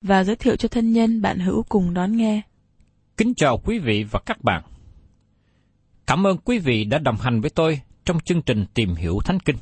[0.00, 2.42] và giới thiệu cho thân nhân bạn hữu cùng đón nghe.
[3.16, 4.62] Kính chào quý vị và các bạn.
[6.06, 9.40] Cảm ơn quý vị đã đồng hành với tôi trong chương trình Tìm hiểu Thánh
[9.40, 9.56] Kinh.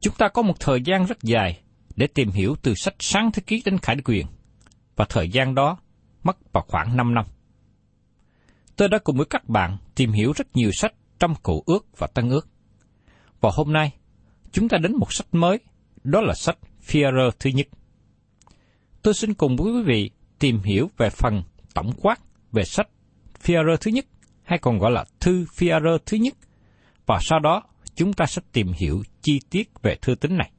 [0.00, 1.60] Chúng ta có một thời gian rất dài
[1.96, 4.26] để tìm hiểu từ sách Sáng Thế Ký đến Khải Quyền,
[4.96, 5.78] và thời gian đó
[6.22, 7.24] mất vào khoảng 5 năm.
[8.76, 12.06] Tôi đã cùng với các bạn tìm hiểu rất nhiều sách trong Cựu Ước và
[12.06, 12.48] Tân Ước.
[13.40, 13.92] Và hôm nay,
[14.52, 15.58] chúng ta đến một sách mới,
[16.04, 17.66] đó là sách Führer thứ nhất.
[19.04, 21.42] Tôi xin cùng với quý vị tìm hiểu về phần
[21.74, 22.20] tổng quát
[22.52, 22.88] về sách
[23.38, 24.06] phi thứ nhất,
[24.42, 25.68] hay còn gọi là thư phi
[26.06, 26.34] thứ nhất,
[27.06, 27.62] và sau đó
[27.94, 30.50] chúng ta sẽ tìm hiểu chi tiết về thư tín này.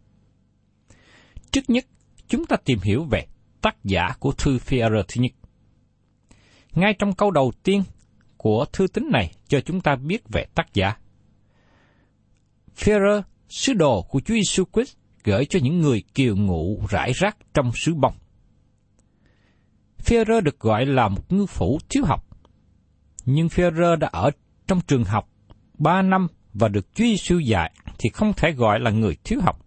[1.51, 1.85] Trước nhất,
[2.27, 3.25] chúng ta tìm hiểu về
[3.61, 5.31] tác giả của thư phi thứ nhất.
[6.71, 7.83] Ngay trong câu đầu tiên
[8.37, 10.97] của thư tín này cho chúng ta biết về tác giả.
[12.75, 17.37] Führer, sứ đồ của Chúa Giêsu Christ gửi cho những người kiều ngụ rải rác
[17.53, 18.13] trong xứ bông.
[20.05, 22.25] Führer được gọi là một ngư phủ thiếu học,
[23.25, 24.31] nhưng Führer đã ở
[24.67, 25.29] trong trường học
[25.77, 29.59] ba năm và được Chúa Giêsu dạy thì không thể gọi là người thiếu học.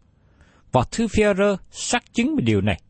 [0.73, 2.81] Và thư Führer xác chứng về điều này.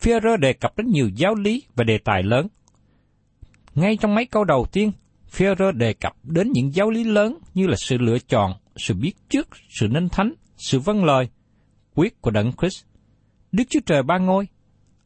[0.00, 2.46] Führer đề cập đến nhiều giáo lý và đề tài lớn.
[3.74, 4.92] Ngay trong mấy câu đầu tiên,
[5.36, 9.12] Führer đề cập đến những giáo lý lớn như là sự lựa chọn, sự biết
[9.28, 9.48] trước,
[9.80, 11.28] sự nên thánh, sự vâng lời,
[11.94, 12.84] quyết của Đấng Christ,
[13.52, 14.48] Đức Chúa Trời ba ngôi,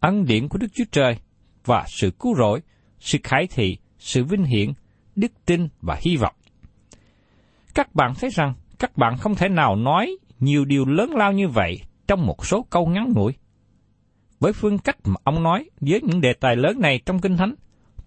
[0.03, 1.17] ân điển của Đức Chúa Trời
[1.65, 2.61] và sự cứu rỗi,
[3.01, 4.73] sự khải thị, sự vinh hiển,
[5.17, 6.35] đức tin và hy vọng.
[7.75, 11.49] Các bạn thấy rằng các bạn không thể nào nói nhiều điều lớn lao như
[11.49, 13.33] vậy trong một số câu ngắn ngủi.
[14.41, 17.55] Với phương cách mà ông nói với những đề tài lớn này trong Kinh Thánh,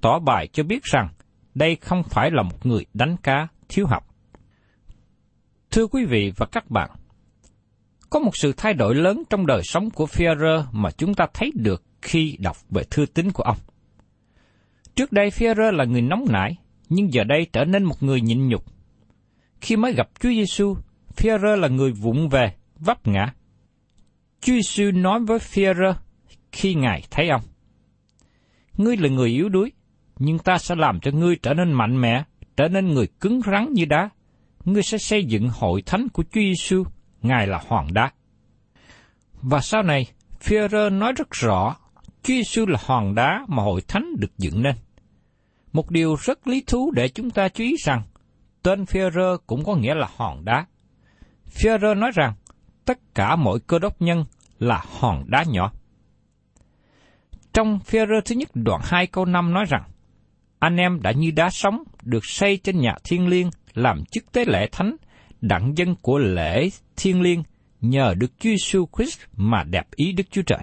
[0.01, 1.07] tỏ bài cho biết rằng
[1.55, 4.07] đây không phải là một người đánh cá thiếu học.
[5.71, 6.89] Thưa quý vị và các bạn,
[8.09, 11.51] có một sự thay đổi lớn trong đời sống của Führer mà chúng ta thấy
[11.55, 13.57] được khi đọc về thư tín của ông.
[14.95, 16.55] Trước đây Führer là người nóng nảy,
[16.89, 18.65] nhưng giờ đây trở nên một người nhịn nhục.
[19.61, 20.75] Khi mới gặp Chúa Giêsu,
[21.15, 23.33] Führer là người vụng về, vấp ngã.
[24.41, 25.93] Chúa Giêsu nói với Führer
[26.51, 27.41] khi Ngài thấy ông.
[28.77, 29.71] Ngươi là người yếu đuối,
[30.19, 32.23] nhưng ta sẽ làm cho ngươi trở nên mạnh mẽ,
[32.57, 34.09] trở nên người cứng rắn như đá.
[34.65, 36.83] Ngươi sẽ xây dựng hội thánh của Chúa Giêsu,
[37.21, 38.11] Ngài là Hoàng đá.
[39.41, 40.05] Và sau này,
[40.41, 41.75] Führer nói rất rõ,
[42.25, 44.75] Chúa Giêsu là hòn đá mà hội thánh được dựng nên.
[45.73, 48.01] Một điều rất lý thú để chúng ta chú ý rằng,
[48.63, 50.65] tên Führer cũng có nghĩa là hòn đá.
[51.53, 52.33] Führer nói rằng,
[52.85, 54.25] tất cả mọi cơ đốc nhân
[54.59, 55.71] là hòn đá nhỏ.
[57.53, 59.83] Trong Führer thứ nhất đoạn 2 câu 5 nói rằng,
[60.59, 64.45] anh em đã như đá sống được xây trên nhà thiên liêng làm chức tế
[64.45, 64.95] lễ thánh,
[65.41, 67.43] đặng dân của lễ thiên liêng
[67.81, 70.59] nhờ Đức Chúa Giêsu Christ mà đẹp ý Đức Chúa Trời.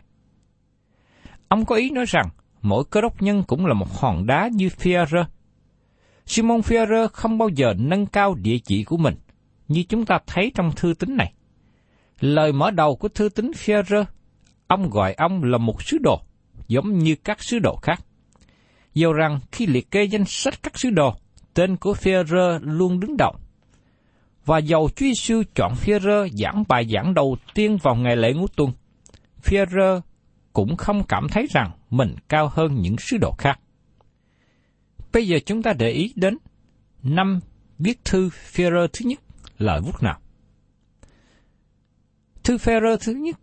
[1.53, 2.29] Ông có ý nói rằng
[2.63, 5.25] mỗi cơ đốc nhân cũng là một hòn đá như Führer.
[6.27, 9.15] Simon Führer không bao giờ nâng cao địa chỉ của mình,
[9.69, 11.33] như chúng ta thấy trong thư tín này.
[12.21, 14.05] Lời mở đầu của thư tín Führer,
[14.67, 16.21] ông gọi ông là một sứ đồ,
[16.69, 18.01] giống như các sứ đồ khác.
[18.95, 21.15] Dù rằng khi liệt kê danh sách các sứ đồ,
[21.55, 23.35] tên của Führer luôn đứng đầu.
[24.45, 28.47] Và dầu Chúa Giêsu chọn Führer giảng bài giảng đầu tiên vào ngày lễ ngũ
[28.47, 28.73] tuần,
[29.45, 30.01] Führer
[30.53, 33.61] cũng không cảm thấy rằng mình cao hơn những sứ đồ khác.
[35.13, 36.39] Bây giờ chúng ta để ý đến
[37.03, 37.41] năm
[37.79, 39.19] viết thư Führer thứ nhất
[39.59, 40.21] lời bút nào.
[42.45, 43.37] Thư Führer thứ nhất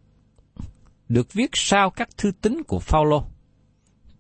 [1.10, 3.24] được viết sau các thư tín của Phaolô.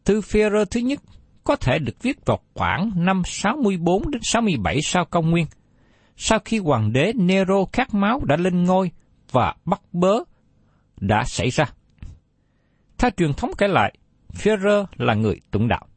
[0.06, 1.00] Thư Führer thứ nhất
[1.44, 5.46] có thể được viết vào khoảng năm 64 đến 67 sau công nguyên,
[6.18, 8.92] sau khi hoàng đế Nero khát máu đã lên ngôi
[9.32, 10.14] và bắt bớ
[11.00, 11.66] đã xảy ra.
[13.00, 13.94] Theo truyền thống kể lại,
[14.34, 15.88] Führer là người tụng đạo.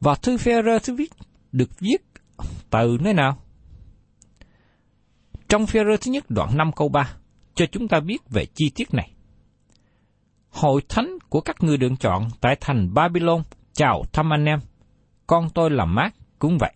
[0.00, 1.12] Và thư Führer thứ viết
[1.52, 1.96] được viết
[2.70, 3.38] từ nơi nào?
[5.48, 7.16] Trong Führer thứ nhất đoạn 5 câu 3,
[7.54, 9.10] cho chúng ta biết về chi tiết này.
[10.50, 14.58] Hội thánh của các người được chọn tại thành Babylon chào thăm anh em.
[15.26, 16.74] Con tôi là Mát cũng vậy.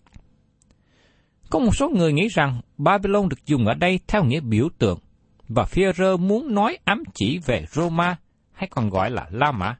[1.49, 4.99] Có một số người nghĩ rằng Babylon được dùng ở đây theo nghĩa biểu tượng,
[5.47, 8.17] và Führer muốn nói ám chỉ về Roma
[8.59, 9.75] hay còn gọi là La Mã.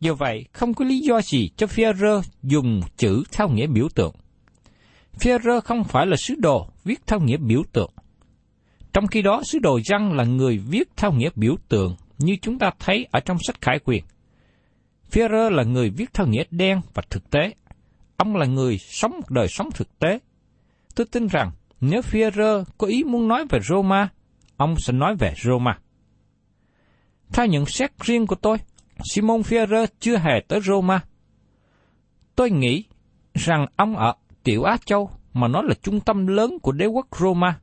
[0.00, 4.14] Do vậy, không có lý do gì cho Führer dùng chữ theo nghĩa biểu tượng.
[5.20, 7.90] Führer không phải là sứ đồ viết theo nghĩa biểu tượng.
[8.92, 12.58] Trong khi đó, sứ đồ Giăng là người viết theo nghĩa biểu tượng như chúng
[12.58, 14.04] ta thấy ở trong sách Khải Quyền.
[15.10, 17.54] Führer là người viết theo nghĩa đen và thực tế.
[18.16, 20.18] Ông là người sống một đời sống thực tế.
[20.94, 21.50] Tôi tin rằng
[21.80, 24.08] nếu Führer có ý muốn nói về Roma,
[24.56, 25.78] ông sẽ nói về Roma.
[27.34, 28.58] Theo nhận xét riêng của tôi,
[29.04, 31.00] Simon Führer chưa hề tới Roma.
[32.36, 32.84] Tôi nghĩ
[33.34, 37.06] rằng ông ở Tiểu Á Châu mà nó là trung tâm lớn của đế quốc
[37.18, 37.60] Roma,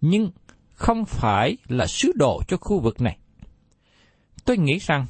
[0.00, 0.30] nhưng
[0.72, 3.18] không phải là sứ đồ cho khu vực này.
[4.44, 5.06] Tôi nghĩ rằng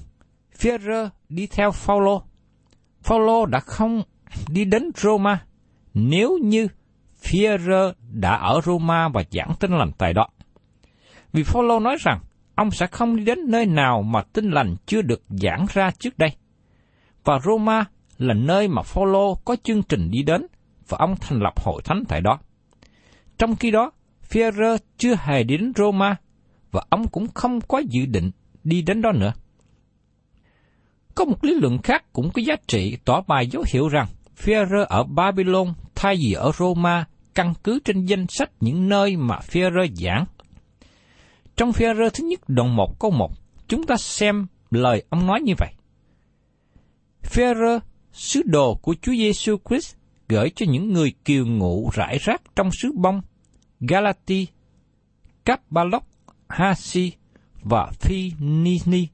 [0.58, 2.22] Führer đi theo Phaolô.
[3.02, 4.02] Phaolô đã không
[4.48, 5.44] đi đến Roma
[5.94, 6.68] nếu như
[7.22, 10.28] Führer đã ở Roma và giảng tin lành tại đó.
[11.32, 12.20] Vì Phaolô nói rằng
[12.56, 16.18] ông sẽ không đi đến nơi nào mà tin lành chưa được giảng ra trước
[16.18, 16.30] đây.
[17.24, 17.84] Và Roma
[18.18, 20.46] là nơi mà Phaolô có chương trình đi đến
[20.88, 22.38] và ông thành lập hội thánh tại đó.
[23.38, 23.90] Trong khi đó,
[24.30, 26.16] Führer chưa hề đi đến Roma
[26.70, 28.30] và ông cũng không có dự định
[28.64, 29.32] đi đến đó nữa.
[31.14, 34.06] Có một lý luận khác cũng có giá trị tỏ bài dấu hiệu rằng
[34.36, 37.04] Führer ở Babylon thay vì ở Roma
[37.34, 40.24] căn cứ trên danh sách những nơi mà Führer giảng.
[41.56, 43.30] Trong Führer thứ nhất đoạn 1 câu 1,
[43.68, 45.72] chúng ta xem lời ông nói như vậy.
[47.22, 47.80] Führer,
[48.12, 49.94] sứ đồ của Chúa Giêsu Christ
[50.28, 53.22] gửi cho những người kiều ngụ rải rác trong xứ bông,
[53.80, 54.46] Galati,
[55.44, 56.06] Capbalok,
[56.48, 57.12] Hasi
[57.62, 59.08] và Phinini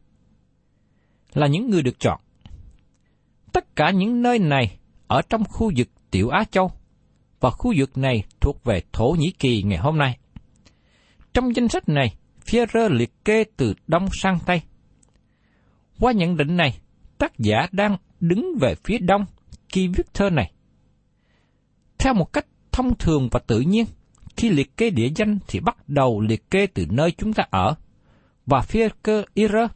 [1.35, 2.21] là những người được chọn.
[3.53, 6.73] Tất cả những nơi này ở trong khu vực Tiểu Á Châu
[7.41, 10.19] và khu vực này thuộc về Thổ Nhĩ Kỳ ngày hôm nay.
[11.35, 12.15] Trong danh sách này,
[12.47, 14.63] Führer liệt kê từ Đông sang Tây.
[16.01, 16.79] Qua nhận định này,
[17.19, 19.25] tác giả đang đứng về phía Đông
[19.69, 20.53] khi viết thơ này.
[21.99, 23.87] Theo một cách thông thường và tự nhiên,
[24.37, 27.75] khi liệt kê địa danh thì bắt đầu liệt kê từ nơi chúng ta ở,
[28.47, 29.69] và Führer Ira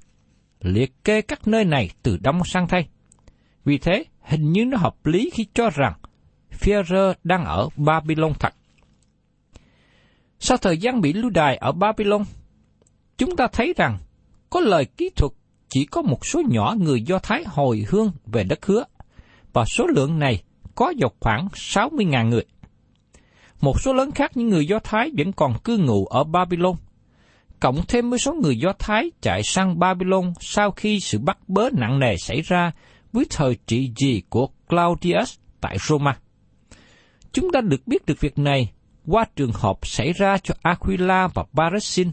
[0.61, 2.87] liệt kê các nơi này từ đông sang tây.
[3.64, 5.92] Vì thế, hình như nó hợp lý khi cho rằng
[6.61, 8.54] Führer đang ở Babylon thật.
[10.38, 12.23] Sau thời gian bị lưu đày ở Babylon,
[13.18, 13.99] chúng ta thấy rằng
[14.50, 15.32] có lời kỹ thuật
[15.68, 18.85] chỉ có một số nhỏ người Do Thái hồi hương về đất hứa,
[19.52, 20.42] và số lượng này
[20.75, 22.44] có vào khoảng 60.000 người.
[23.61, 26.75] Một số lớn khác những người Do Thái vẫn còn cư ngụ ở Babylon,
[27.61, 31.70] cộng thêm với số người Do Thái chạy sang Babylon sau khi sự bắt bớ
[31.73, 32.73] nặng nề xảy ra
[33.12, 36.16] với thời trị gì của Claudius tại Roma.
[37.32, 38.73] Chúng ta được biết được việc này
[39.06, 42.11] qua trường hợp xảy ra cho Aquila và Parasin.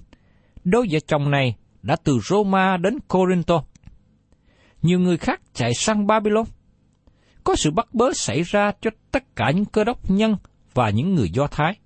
[0.63, 3.63] Đôi vợ chồng này đã từ Roma đến Corinto.
[4.81, 6.45] Nhiều người khác chạy sang Babylon.
[7.43, 10.37] Có sự bắt bớ xảy ra cho tất cả những cơ đốc nhân
[10.73, 11.79] và những người Do Thái.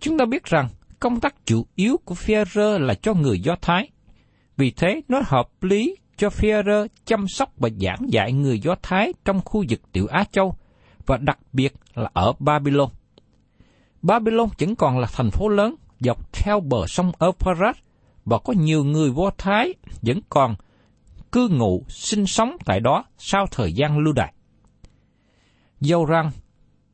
[0.00, 0.68] Chúng ta biết rằng
[1.00, 3.90] công tác chủ yếu của Führer là cho người Do Thái.
[4.56, 9.12] Vì thế, nó hợp lý cho Führer chăm sóc và giảng dạy người Do Thái
[9.24, 10.56] trong khu vực tiểu Á Châu,
[11.06, 12.88] và đặc biệt là ở Babylon.
[14.02, 17.82] Babylon vẫn còn là thành phố lớn dọc theo bờ sông Euphrates
[18.24, 20.54] và có nhiều người Do Thái vẫn còn
[21.32, 24.32] cư ngụ sinh sống tại đó sau thời gian lưu đày.
[25.80, 26.30] Dầu rằng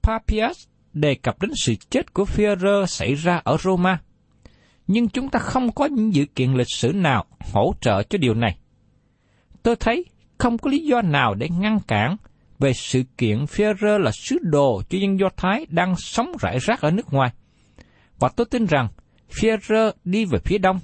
[0.02, 4.00] Papias đề cập đến sự chết của Führer xảy ra ở Roma,
[4.86, 8.34] nhưng chúng ta không có những dự kiện lịch sử nào hỗ trợ cho điều
[8.34, 8.56] này.
[9.62, 10.04] Tôi thấy
[10.38, 12.16] không có lý do nào để ngăn cản
[12.58, 16.80] về sự kiện Führer là sứ đồ cho dân Do Thái đang sống rải rác
[16.80, 17.32] ở nước ngoài.
[18.22, 18.88] Và tôi tin rằng
[19.30, 20.80] Führer đi về phía đông,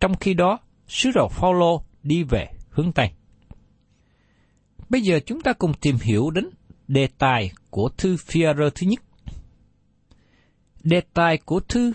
[0.00, 0.58] trong khi đó
[0.88, 3.10] sứ đồ Phaolô đi về hướng tây.
[4.88, 6.50] Bây giờ chúng ta cùng tìm hiểu đến
[6.88, 9.00] đề tài của thư Führer thứ nhất.
[10.82, 11.92] Đề tài của thư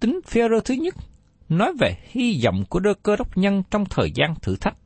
[0.00, 0.94] tính Führer thứ nhất
[1.48, 4.76] nói về hy vọng của đơ cơ đốc nhân trong thời gian thử thách.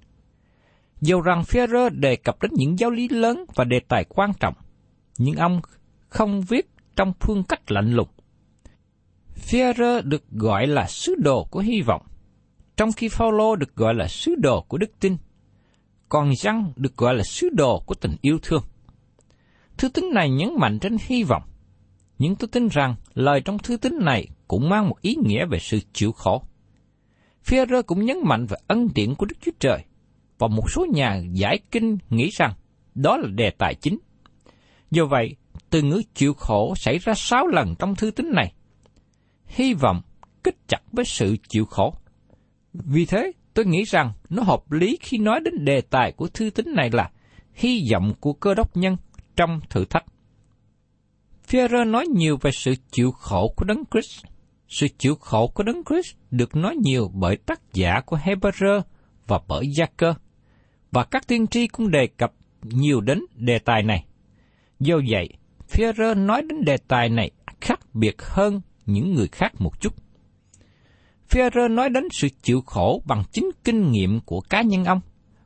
[1.00, 4.54] Dầu rằng Führer đề cập đến những giáo lý lớn và đề tài quan trọng,
[5.18, 5.60] nhưng ông
[6.08, 8.08] không viết trong phương cách lạnh lùng.
[9.36, 12.02] Führer được gọi là sứ đồ của hy vọng,
[12.76, 15.16] trong khi Phaolô được gọi là sứ đồ của đức tin,
[16.08, 18.62] còn Giăng được gọi là sứ đồ của tình yêu thương.
[19.78, 21.42] Thư tín này nhấn mạnh trên hy vọng,
[22.18, 25.58] nhưng tôi tin rằng lời trong thư tín này cũng mang một ý nghĩa về
[25.58, 26.42] sự chịu khổ.
[27.46, 29.84] Führer cũng nhấn mạnh về ân điển của Đức Chúa Trời–
[30.38, 32.52] và một số nhà giải kinh nghĩ rằng
[32.94, 33.98] đó là đề tài chính.
[34.90, 35.36] Do vậy,
[35.70, 38.52] từ ngữ chịu khổ xảy ra sáu lần trong thư tín này.
[39.46, 40.02] Hy vọng
[40.42, 41.94] kết chặt với sự chịu khổ.
[42.72, 46.50] Vì thế, tôi nghĩ rằng nó hợp lý khi nói đến đề tài của thư
[46.50, 47.10] tín này là
[47.54, 48.96] hy vọng của cơ đốc nhân
[49.36, 50.04] trong thử thách.
[51.48, 54.24] Führer nói nhiều về sự chịu khổ của Đấng Christ.
[54.68, 58.82] Sự chịu khổ của Đấng Christ được nói nhiều bởi tác giả của Hebrew
[59.26, 60.14] và bởi Gia Cơ
[60.92, 64.04] và các tiên tri cũng đề cập nhiều đến đề tài này.
[64.80, 65.28] Do vậy,
[65.72, 69.94] Führer nói đến đề tài này khác biệt hơn những người khác một chút.
[71.30, 75.00] Führer nói đến sự chịu khổ bằng chính kinh nghiệm của cá nhân ông,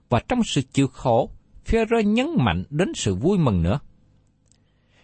[0.09, 1.31] và trong sự chịu khổ,
[1.67, 3.81] Führer nhấn mạnh đến sự vui mừng nữa.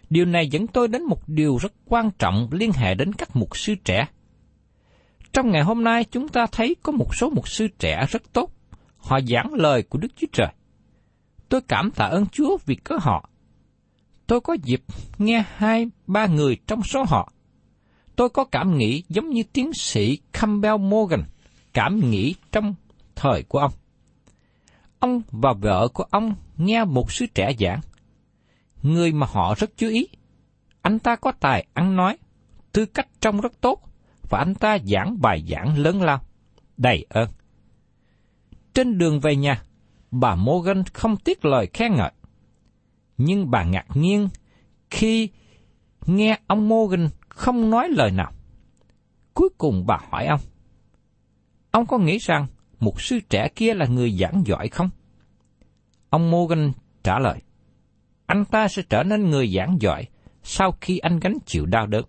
[0.09, 3.57] Điều này dẫn tôi đến một điều rất quan trọng liên hệ đến các mục
[3.57, 4.07] sư trẻ.
[5.33, 8.51] Trong ngày hôm nay chúng ta thấy có một số mục sư trẻ rất tốt,
[8.97, 10.47] họ giảng lời của Đức Chúa Trời.
[11.49, 13.29] Tôi cảm tạ ơn Chúa vì có họ.
[14.27, 14.81] Tôi có dịp
[15.17, 17.33] nghe hai, ba người trong số họ.
[18.17, 21.23] Tôi có cảm nghĩ giống như tiến sĩ Campbell Morgan
[21.73, 22.75] cảm nghĩ trong
[23.15, 23.71] thời của ông.
[24.99, 27.79] Ông và vợ của ông nghe một sứ trẻ giảng.
[28.81, 30.07] Người mà họ rất chú ý.
[30.81, 32.17] Anh ta có tài ăn nói,
[32.71, 33.81] tư cách trông rất tốt,
[34.29, 36.21] và anh ta giảng bài giảng lớn lao,
[36.77, 37.29] đầy ơn.
[38.73, 39.63] Trên đường về nhà,
[40.11, 42.11] bà Morgan không tiếc lời khen ngợi.
[43.17, 44.29] Nhưng bà ngạc nhiên
[44.89, 45.29] khi
[46.05, 48.31] nghe ông Morgan không nói lời nào.
[49.33, 50.39] Cuối cùng bà hỏi ông,
[51.71, 52.47] ông có nghĩ rằng
[52.79, 54.89] một sư trẻ kia là người giảng giỏi không?
[56.09, 56.71] Ông Morgan
[57.03, 57.41] trả lời,
[58.25, 60.05] anh ta sẽ trở nên người giảng giỏi
[60.43, 62.05] sau khi anh gánh chịu đau đớn.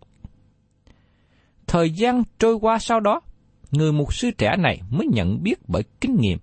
[1.67, 3.21] Thời gian trôi qua sau đó,
[3.71, 6.39] người mục sư trẻ này mới nhận biết bởi kinh nghiệm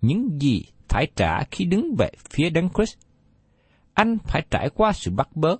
[0.00, 2.98] những gì phải trả khi đứng về phía Đấng Christ.
[3.94, 5.56] Anh phải trải qua sự bắt bớ.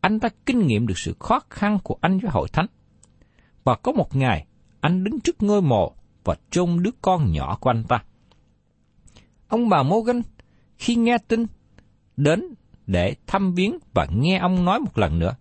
[0.00, 2.66] Anh ta kinh nghiệm được sự khó khăn của anh với hội thánh.
[3.64, 4.46] Và có một ngày,
[4.80, 8.04] anh đứng trước ngôi mộ và chôn đứa con nhỏ của anh ta.
[9.48, 10.22] Ông bà Morgan,
[10.78, 11.46] khi nghe tin,
[12.16, 12.54] đến
[12.86, 15.36] để thăm viếng và nghe ông nói một lần nữa.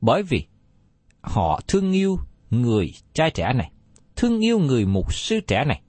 [0.00, 0.46] Bởi vì
[1.20, 2.18] họ thương yêu
[2.50, 3.72] người trai trẻ này,
[4.16, 5.82] thương yêu người mục sư trẻ này.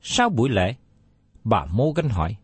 [0.00, 0.74] Sau buổi lễ,
[1.44, 2.36] bà Morgan hỏi,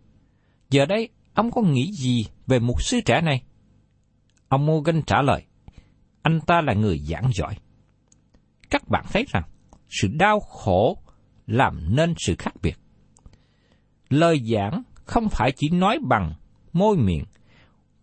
[0.71, 3.43] giờ đây ông có nghĩ gì về mục sư trẻ này?
[4.51, 5.47] Ông Morgan trả lời,
[6.23, 7.55] anh ta là người giảng giỏi.
[8.71, 9.43] Các bạn thấy rằng,
[9.89, 11.03] sự đau khổ
[11.47, 12.79] làm nên sự khác biệt.
[14.09, 16.35] Lời giảng không phải chỉ nói bằng
[16.73, 17.25] môi miệng,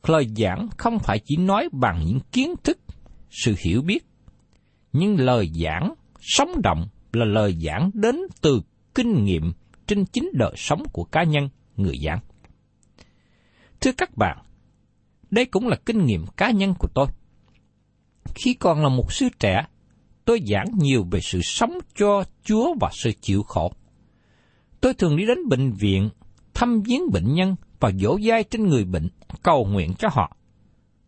[0.03, 2.79] lời giảng không phải chỉ nói bằng những kiến thức,
[3.29, 4.05] sự hiểu biết,
[4.93, 8.61] nhưng lời giảng sống động là lời giảng đến từ
[8.95, 9.53] kinh nghiệm
[9.87, 12.19] trên chính đời sống của cá nhân, người giảng.
[13.81, 14.37] Thưa các bạn,
[15.31, 17.07] đây cũng là kinh nghiệm cá nhân của tôi.
[18.35, 19.65] Khi còn là một sư trẻ,
[20.25, 23.71] tôi giảng nhiều về sự sống cho Chúa và sự chịu khổ.
[24.81, 26.09] Tôi thường đi đến bệnh viện,
[26.53, 29.09] thăm viếng bệnh nhân và dỗ dai trên người bệnh,
[29.43, 30.37] cầu nguyện cho họ.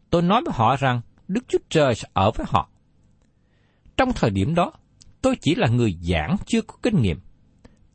[0.10, 2.70] Tôi nói với họ rằng Đức Chúa Trời sẽ ở với họ.
[3.98, 4.72] Trong thời điểm đó,
[5.22, 7.20] tôi chỉ là người giảng chưa có kinh nghiệm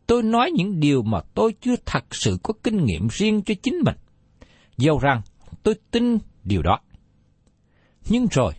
[0.07, 3.75] tôi nói những điều mà tôi chưa thật sự có kinh nghiệm riêng cho chính
[3.85, 3.97] mình.
[4.77, 5.23] Dầu rằng
[5.65, 6.79] tôi tin điều đó.
[8.09, 8.53] Nhưng rồi,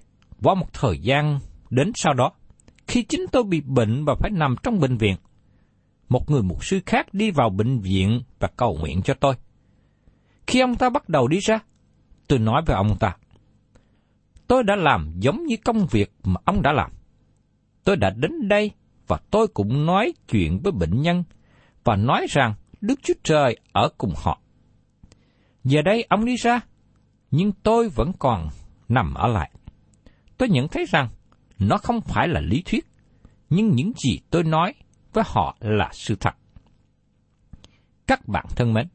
[0.44, 2.32] qua một thời gian đến sau đó,
[2.88, 5.16] khi chính tôi bị bệnh và phải nằm trong bệnh viện,
[6.10, 9.36] một người mục sư khác đi vào bệnh viện và cầu nguyện cho tôi.
[10.48, 11.60] Khi ông ta bắt đầu đi ra,
[12.28, 13.18] tôi nói với ông ta,
[14.48, 16.92] tôi đã làm giống như công việc mà ông đã làm.
[17.84, 18.72] Tôi đã đến đây
[19.08, 21.24] và tôi cũng nói chuyện với bệnh nhân
[21.84, 24.42] và nói rằng Đức Chúa Trời ở cùng họ.
[25.64, 26.62] Giờ đây ông đi ra,
[27.36, 28.50] nhưng tôi vẫn còn
[28.90, 29.52] nằm ở lại.
[30.38, 31.10] Tôi nhận thấy rằng
[31.60, 32.88] nó không phải là lý thuyết,
[33.50, 34.74] nhưng những gì tôi nói
[35.14, 36.36] với họ là sự thật.
[38.08, 38.88] Các bạn thân mến,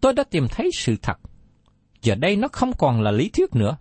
[0.00, 1.18] tôi đã tìm thấy sự thật.
[2.02, 3.76] Giờ đây nó không còn là lý thuyết nữa.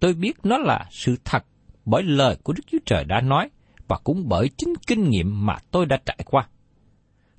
[0.00, 1.44] Tôi biết nó là sự thật
[1.84, 3.50] bởi lời của Đức Chúa Trời đã nói
[3.88, 6.48] và cũng bởi chính kinh nghiệm mà tôi đã trải qua.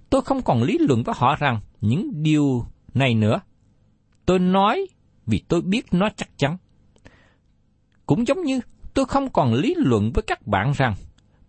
[0.10, 3.39] Tôi không còn lý luận với họ rằng những điều này nữa.
[4.25, 4.88] Tôi nói
[5.27, 6.57] vì tôi biết nó chắc chắn.
[8.05, 8.60] Cũng giống như
[8.93, 10.96] tôi không còn lý luận với các bạn rằng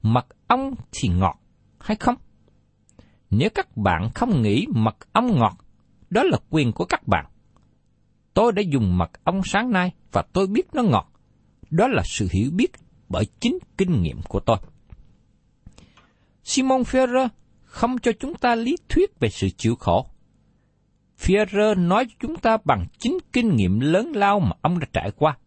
[0.03, 1.39] mật ong thì ngọt
[1.81, 2.15] hay không.
[3.31, 5.57] Nếu các bạn không nghĩ mật ong ngọt,
[6.11, 7.27] đó là quyền của các bạn.
[8.35, 11.13] Tôi đã dùng mật ong sáng nay và tôi biết nó ngọt.
[11.71, 12.73] Đó là sự hiểu biết
[13.09, 14.57] bởi chính kinh nghiệm của tôi.
[16.45, 17.29] Simon Ferrer
[17.65, 20.07] không cho chúng ta lý thuyết về sự chịu khổ.
[21.19, 25.11] Ferrer nói cho chúng ta bằng chính kinh nghiệm lớn lao mà ông đã trải
[25.17, 25.39] qua,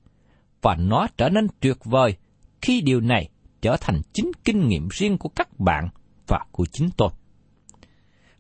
[0.62, 2.16] và nó trở nên tuyệt vời
[2.62, 3.30] khi điều này
[3.62, 5.90] trở thành chính kinh nghiệm riêng của các bạn
[6.28, 7.10] và của chính tôi.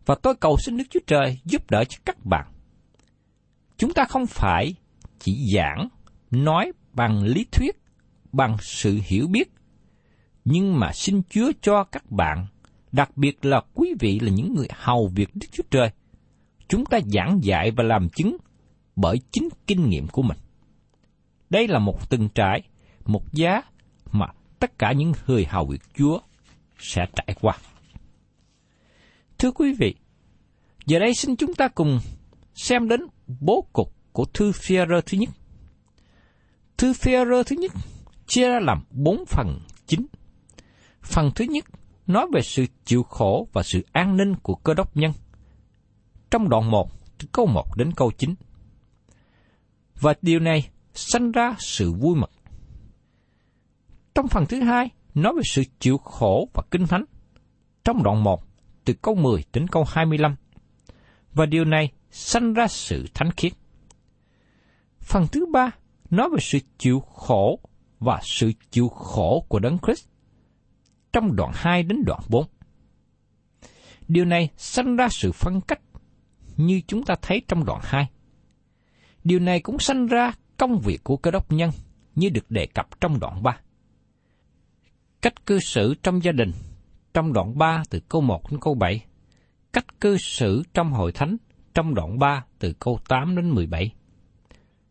[0.05, 2.47] Và tôi cầu xin Đức Chúa Trời giúp đỡ cho các bạn.
[3.77, 4.75] Chúng ta không phải
[5.19, 5.87] chỉ giảng,
[6.31, 7.75] nói bằng lý thuyết,
[8.31, 9.51] bằng sự hiểu biết,
[10.45, 12.47] nhưng mà xin Chúa cho các bạn,
[12.91, 15.91] đặc biệt là quý vị là những người hầu việc Đức Chúa Trời.
[16.71, 18.37] Chúng ta giảng dạy và làm chứng
[18.95, 20.37] bởi chính kinh nghiệm của mình.
[21.49, 22.61] Đây là một từng trải,
[23.05, 23.61] một giá
[24.11, 24.25] mà
[24.59, 26.19] tất cả những người hầu việc Chúa
[26.79, 27.57] sẽ trải qua.
[29.37, 29.95] Thưa quý vị,
[30.85, 31.99] giờ đây xin chúng ta cùng
[32.53, 33.01] xem đến
[33.39, 35.29] bố cục của thư Führer thứ nhất.
[36.77, 37.71] Thư Führer thứ nhất
[38.27, 40.05] chia ra làm bốn phần chính.
[41.01, 41.65] Phần thứ nhất
[42.07, 45.11] nói về sự chịu khổ và sự an ninh của cơ đốc nhân.
[46.31, 46.91] Trong đoạn 1,
[47.31, 48.35] câu 1 đến câu 9.
[49.99, 52.29] Và điều này sanh ra sự vui mừng.
[54.15, 57.05] Trong phần thứ hai, nói về sự chịu khổ và kinh thánh.
[57.83, 58.43] Trong đoạn 1,
[58.85, 60.35] từ câu 10 đến câu 25.
[61.33, 63.53] Và điều này sanh ra sự thánh khiết.
[64.99, 65.71] Phần thứ ba
[66.09, 67.59] nói về sự chịu khổ
[67.99, 70.07] và sự chịu khổ của Đấng Christ
[71.13, 72.47] trong đoạn 2 đến đoạn 4.
[74.07, 75.79] Điều này sanh ra sự phân cách
[76.57, 78.09] như chúng ta thấy trong đoạn 2.
[79.23, 81.69] Điều này cũng sanh ra công việc của cơ đốc nhân
[82.15, 83.57] như được đề cập trong đoạn 3.
[85.21, 86.51] Cách cư xử trong gia đình
[87.13, 89.05] trong đoạn 3 từ câu 1 đến câu 7,
[89.73, 91.37] cách cư xử trong hội thánh
[91.73, 93.93] trong đoạn 3 từ câu 8 đến 17.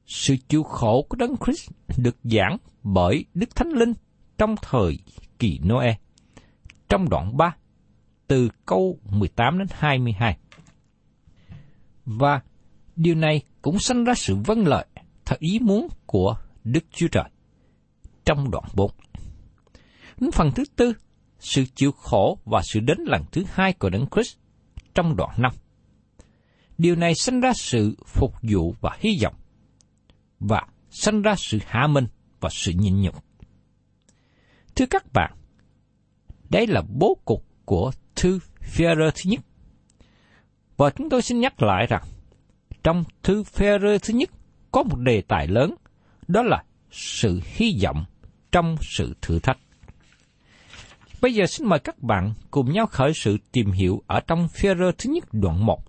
[0.07, 3.93] Sự chịu khổ của Đấng Christ được giảng bởi Đức Thánh Linh
[4.39, 4.99] trong thời
[5.39, 5.97] kỳ Noe.
[6.89, 7.57] Trong đoạn 3,
[8.27, 10.37] từ câu 18 đến 22.
[12.05, 12.41] Và
[12.97, 14.87] điều này cũng sanh ra sự vâng lợi
[15.25, 16.35] theo ý muốn của
[16.65, 17.31] Đức Chúa Trời.
[18.25, 18.91] Trong đoạn 4.
[20.21, 20.93] Đến phần thứ tư,
[21.39, 24.37] sự chịu khổ và sự đến lần thứ hai của Đấng Christ
[24.95, 25.53] trong đoạn 5.
[26.79, 29.35] Điều này sanh ra sự phục vụ và hy vọng,
[30.41, 32.07] và sanh ra sự hạ minh
[32.41, 33.25] và sự nhịn nhục.
[34.75, 35.33] Thưa các bạn,
[36.51, 39.41] đây là bố cục của thư Führer thứ nhất.
[40.81, 42.03] Và chúng tôi xin nhắc lại rằng,
[42.83, 44.31] trong thư Führer thứ nhất
[44.73, 45.75] có một đề tài lớn,
[46.29, 48.05] đó là sự hy vọng
[48.53, 49.59] trong sự thử thách.
[51.23, 54.93] Bây giờ xin mời các bạn cùng nhau khởi sự tìm hiểu ở trong Führer
[54.99, 55.85] thứ nhất đoạn 1,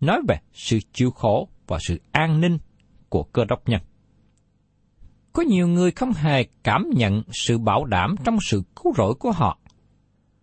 [0.00, 2.58] nói về sự chịu khổ và sự an ninh
[3.08, 3.80] của cơ đốc nhân.
[5.32, 9.32] Có nhiều người không hề cảm nhận sự bảo đảm trong sự cứu rỗi của
[9.32, 9.58] họ.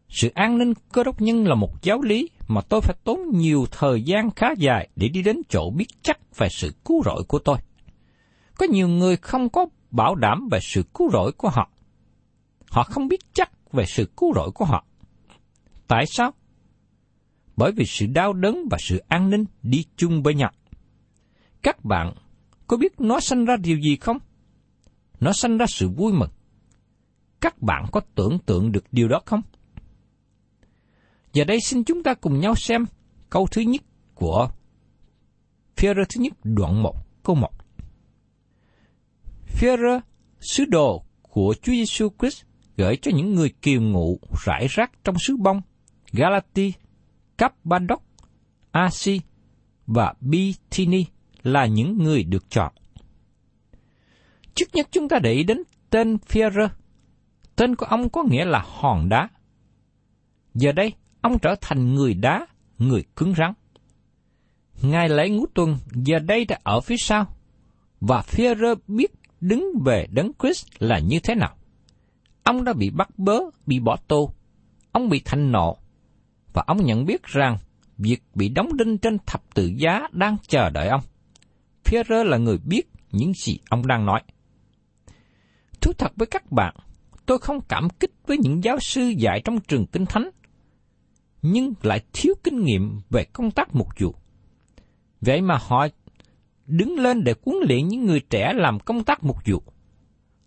[0.09, 3.65] Sự an ninh cơ đốc nhân là một giáo lý mà tôi phải tốn nhiều
[3.71, 7.39] thời gian khá dài để đi đến chỗ biết chắc về sự cứu rỗi của
[7.39, 7.57] tôi.
[8.57, 11.69] Có nhiều người không có bảo đảm về sự cứu rỗi của họ.
[12.69, 14.85] Họ không biết chắc về sự cứu rỗi của họ.
[15.87, 16.31] Tại sao?
[17.57, 20.51] Bởi vì sự đau đớn và sự an ninh đi chung với nhau.
[21.61, 22.13] Các bạn
[22.67, 24.17] có biết nó sanh ra điều gì không?
[25.19, 26.29] Nó sanh ra sự vui mừng.
[27.41, 29.41] Các bạn có tưởng tượng được điều đó không?
[31.36, 32.86] Giờ đây xin chúng ta cùng nhau xem
[33.30, 33.82] câu thứ nhất
[34.13, 34.50] của
[35.78, 37.50] phía thứ nhất đoạn 1 câu 1.
[39.45, 39.78] Phía
[40.39, 42.43] sứ đồ của Chúa Giêsu Christ
[42.78, 45.62] gửi cho những người kiều ngụ rải rác trong xứ bông,
[46.12, 46.74] Galati,
[47.38, 48.04] Cappadoc,
[48.71, 49.21] Asi
[49.88, 51.06] và Bithyni
[51.43, 52.74] là những người được chọn.
[54.56, 55.58] Trước nhất chúng ta để ý đến
[55.89, 56.67] tên Phêrô.
[57.56, 59.30] Tên của ông có nghĩa là hòn đá.
[60.54, 60.93] Giờ đây,
[61.25, 63.53] ông trở thành người đá, người cứng rắn.
[64.81, 67.25] Ngài lễ ngũ tuần giờ đây đã ở phía sau,
[68.01, 69.11] và phía rơ biết
[69.41, 71.55] đứng về đấng Christ là như thế nào.
[72.43, 74.31] Ông đã bị bắt bớ, bị bỏ tù,
[74.91, 75.77] ông bị thành nộ,
[76.53, 77.57] và ông nhận biết rằng
[77.97, 81.01] việc bị đóng đinh trên thập tự giá đang chờ đợi ông.
[81.83, 84.21] Phía rơ là người biết những gì ông đang nói.
[85.81, 86.75] Thú thật với các bạn,
[87.25, 90.29] tôi không cảm kích với những giáo sư dạy trong trường kinh thánh,
[91.51, 94.15] nhưng lại thiếu kinh nghiệm về công tác mục vụ.
[95.21, 95.88] Vậy mà họ
[96.65, 99.63] đứng lên để huấn luyện những người trẻ làm công tác mục vụ.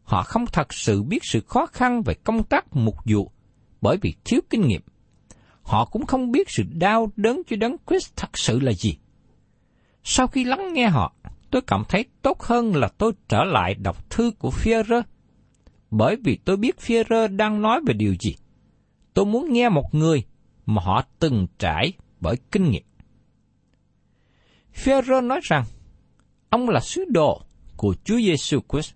[0.02, 3.32] Họ không thật sự biết sự khó khăn về công tác mục vụ
[3.80, 4.82] bởi vì thiếu kinh nghiệm.
[5.62, 8.98] Họ cũng không biết sự đau đớn cho đấng Christ thật sự là gì.
[10.04, 11.14] Sau khi lắng nghe họ,
[11.50, 15.02] tôi cảm thấy tốt hơn là tôi trở lại đọc thư của Führer,
[15.90, 18.34] bởi vì tôi biết Führer đang nói về điều gì.
[19.14, 20.24] Tôi muốn nghe một người
[20.68, 22.82] mà họ từng trải bởi kinh nghiệm.
[24.72, 25.64] Phêrô nói rằng,
[26.50, 27.42] ông là sứ đồ
[27.76, 28.94] của Chúa Giêsu Christ.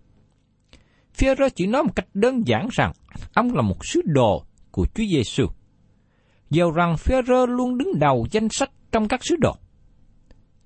[1.14, 2.92] Phêrô chỉ nói một cách đơn giản rằng,
[3.34, 5.46] ông là một sứ đồ của Chúa Giêsu.
[6.50, 9.56] Dầu rằng Phêrô luôn đứng đầu danh sách trong các sứ đồ.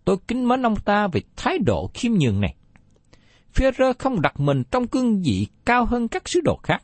[0.05, 2.57] Tôi kính mến ông ta về thái độ khiêm nhường này.
[3.55, 6.83] Phêrô không đặt mình trong cương vị cao hơn các sứ đồ khác.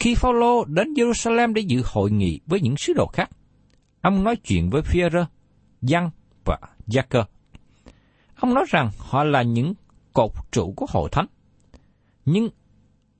[0.00, 3.30] Khi Phaolô đến Jerusalem để dự hội nghị với những sứ đồ khác,
[4.00, 5.24] ông nói chuyện với Führer,
[5.82, 6.10] Giăng
[6.44, 7.24] và Gia-cơ.
[8.36, 9.74] Ông nói rằng họ là những
[10.12, 11.26] cột trụ của hội thánh.
[12.24, 12.48] Nhưng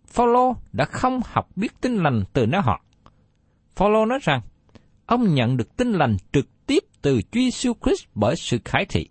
[0.06, 2.84] Phaolô đã không học biết tin lành từ nơi họ.
[3.76, 4.40] Phaolô nói rằng
[5.06, 9.08] ông nhận được tin lành trực tiếp từ Chúa Giêsu Christ bởi sự khải thị.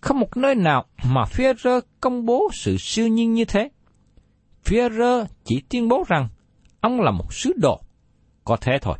[0.00, 3.70] Không một nơi nào mà Führer công bố sự siêu nhiên như thế.
[4.64, 6.28] Führer chỉ tuyên bố rằng
[6.82, 7.80] ông là một sứ đồ,
[8.44, 8.98] có thế thôi.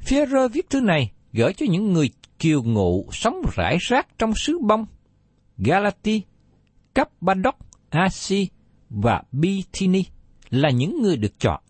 [0.00, 4.58] Führer viết thư này gửi cho những người kiều ngụ sống rải rác trong xứ
[4.62, 4.86] bông,
[5.58, 6.22] Galati,
[6.94, 7.56] Cappadoc,
[7.90, 8.48] Asi
[8.90, 10.04] và Bithyni
[10.50, 11.62] là những người được chọn.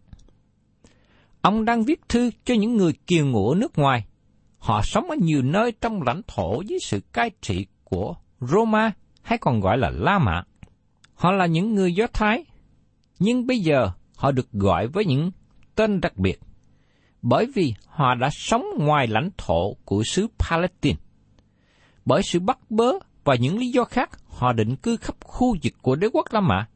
[1.41, 4.05] Ông đang viết thư cho những người kiều ngụ ở nước ngoài.
[4.59, 9.38] Họ sống ở nhiều nơi trong lãnh thổ dưới sự cai trị của Roma hay
[9.38, 10.43] còn gọi là La Mã.
[11.14, 12.45] Họ là những người Do Thái,
[13.19, 15.31] nhưng bây giờ họ được gọi với những
[15.74, 16.40] tên đặc biệt,
[17.22, 20.98] bởi vì họ đã sống ngoài lãnh thổ của xứ Palestine.
[22.04, 22.92] Bởi sự bắt bớ
[23.24, 26.40] và những lý do khác, họ định cư khắp khu vực của đế quốc La
[26.40, 26.66] Mã.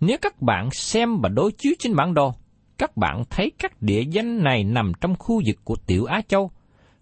[0.00, 2.34] Nếu các bạn xem và đối chiếu trên bản đồ,
[2.78, 6.50] các bạn thấy các địa danh này nằm trong khu vực của Tiểu Á Châu,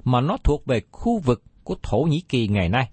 [0.04, 2.90] mà nó thuộc về khu vực của Thổ Nhĩ Kỳ ngày nay.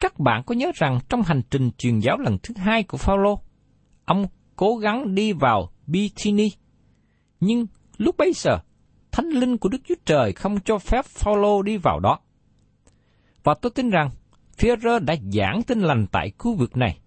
[0.00, 3.40] Các bạn có nhớ rằng trong hành trình truyền giáo lần thứ hai của Phaolô,
[4.04, 4.26] ông
[4.56, 6.50] cố gắng đi vào Bithyni,
[7.40, 7.66] nhưng
[7.98, 8.58] lúc bấy giờ,
[9.12, 12.18] Thánh linh của Đức Chúa Trời không cho phép Phaolô đi vào đó.
[13.44, 14.10] Và tôi tin rằng
[14.58, 16.98] Führer đã giảng tin lành tại khu vực này,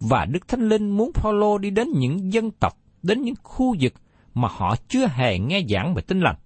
[0.00, 3.92] và Đức Thánh Linh muốn Phaolô đi đến những dân tộc đến những khu vực
[4.34, 6.36] mà họ chưa hề nghe giảng về tin lành.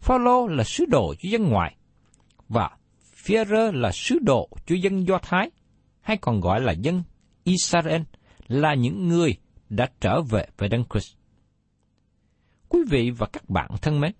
[0.00, 1.76] Phaolô là sứ đồ cho dân ngoại
[2.48, 2.70] và
[3.24, 5.50] Führer là sứ đồ cho dân Do Thái,
[6.00, 7.02] hay còn gọi là dân
[7.44, 8.02] Israel,
[8.52, 9.36] là những người
[9.68, 11.16] đã trở về với Đấng Christ.
[12.68, 14.12] Quý vị và các bạn thân mến,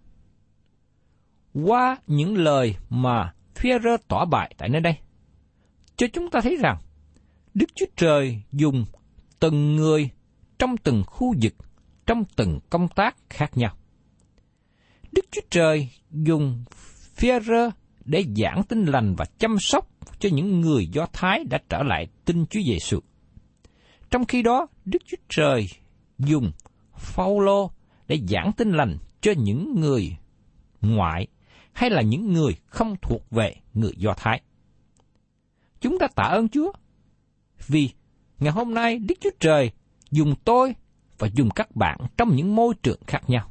[1.52, 4.94] qua những lời mà Führer tỏ bại tại nơi đây,
[5.96, 6.78] cho chúng ta thấy rằng
[7.54, 8.84] Đức Chúa Trời dùng
[9.40, 10.10] từng người
[10.58, 11.54] trong từng khu vực,
[12.06, 13.76] trong từng công tác khác nhau.
[15.12, 16.64] Đức Chúa Trời dùng
[17.16, 17.70] Führer
[18.04, 22.06] để giảng tin lành và chăm sóc cho những người Do Thái đã trở lại
[22.24, 23.00] tin Chúa Giêsu.
[24.12, 25.68] Trong khi đó, Đức Chúa Trời
[26.18, 26.52] dùng
[26.96, 27.70] Phaolô
[28.08, 30.16] để giảng tin lành cho những người
[30.80, 31.26] ngoại
[31.72, 34.42] hay là những người không thuộc về người Do Thái.
[35.80, 36.72] Chúng ta tạ ơn Chúa
[37.66, 37.90] vì
[38.38, 39.70] ngày hôm nay Đức Chúa Trời
[40.10, 40.74] dùng tôi
[41.18, 43.48] và dùng các bạn trong những môi trường khác nhau.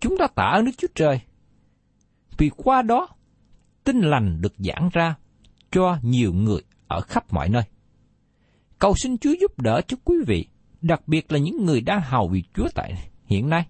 [0.00, 1.20] Chúng ta tạ ơn Đức Chúa Trời
[2.38, 3.08] vì qua đó
[3.84, 5.14] tin lành được giảng ra
[5.70, 7.62] cho nhiều người ở khắp mọi nơi.
[8.80, 10.46] Cầu xin Chúa giúp đỡ cho quý vị,
[10.80, 13.66] đặc biệt là những người đang hầu vì Chúa tại hiện nay.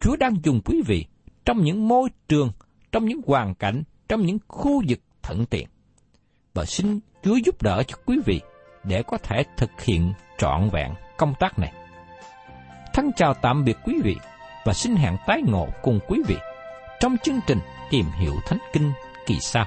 [0.00, 1.06] Chúa đang dùng quý vị
[1.44, 2.52] trong những môi trường,
[2.92, 5.68] trong những hoàn cảnh, trong những khu vực thuận tiện.
[6.54, 8.40] Và xin Chúa giúp đỡ cho quý vị
[8.84, 11.72] để có thể thực hiện trọn vẹn công tác này.
[12.94, 14.16] Thân chào tạm biệt quý vị
[14.64, 16.36] và xin hẹn tái ngộ cùng quý vị
[17.00, 17.58] trong chương trình
[17.90, 18.92] Tìm hiểu Thánh Kinh
[19.26, 19.66] kỳ sau.